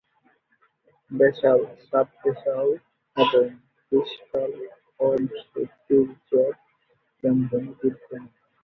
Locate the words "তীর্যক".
5.77-6.55